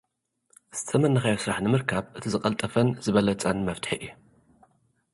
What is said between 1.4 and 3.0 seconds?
ስራሕ ንምርካብ፡ እቲ ዝቐልጠፈን